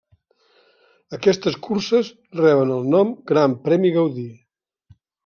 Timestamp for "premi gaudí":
3.69-4.27